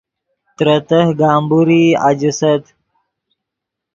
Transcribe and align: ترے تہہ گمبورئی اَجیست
ترے 0.57 0.75
تہہ 0.87 1.09
گمبورئی 1.19 1.83
اَجیست 2.07 2.63